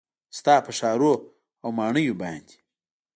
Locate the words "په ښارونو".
0.65-1.13